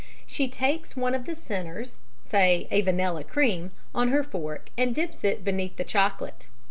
[0.25, 5.23] She takes one of the "centres," say a vanilla creme, on her fork and dips
[5.23, 6.47] it beneath the chocolate.